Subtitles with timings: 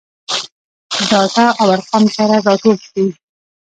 [1.09, 3.07] ډاټا او ارقام سره راټول کړي.